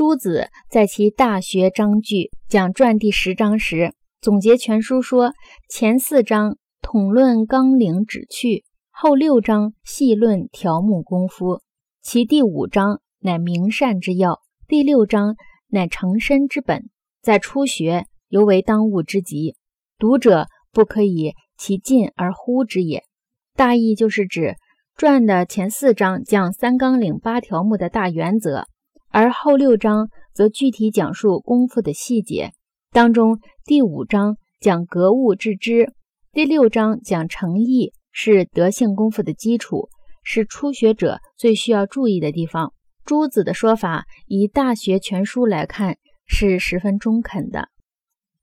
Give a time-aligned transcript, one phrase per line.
[0.00, 2.14] 朱子在其《大学章句》
[2.48, 3.92] 讲传第十章时，
[4.22, 5.34] 总结全书说：
[5.68, 11.60] 前四章统论纲领旨趣，后六章细论条目功夫，
[12.00, 15.36] 其第五章乃明善之要，第六章
[15.68, 16.88] 乃成身之本，
[17.20, 19.54] 在初学尤为当务之急，
[19.98, 23.04] 读者不可以其进而忽之也。
[23.54, 24.56] 大意就是指
[24.96, 28.64] 传的前四章讲三纲领八条目的大原则。
[29.12, 32.52] 而后六章则具体讲述功夫的细节，
[32.92, 35.92] 当中第五章讲格物致知，
[36.32, 39.88] 第六章讲诚意，是德性功夫的基础，
[40.22, 42.72] 是初学者最需要注意的地方。
[43.04, 45.96] 朱子的说法，以《大学全书》来看，
[46.26, 47.68] 是十分中肯的。